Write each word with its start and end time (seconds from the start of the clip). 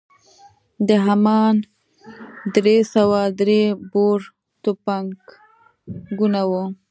دا 0.87 0.97
همان 1.07 1.55
درې 2.55 2.77
سوه 2.93 3.19
درې 3.39 3.61
بور 3.91 4.19
ټوپکونه 4.61 6.41
وو. 6.49 6.63